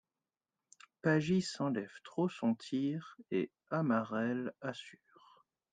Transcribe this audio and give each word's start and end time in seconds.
Pagis 1.03 1.57
enlève 1.59 1.93
trop 2.03 2.27
sont 2.27 2.55
tir 2.55 3.17
et 3.29 3.51
Amarelle 3.69 4.51
assure. 4.59 5.45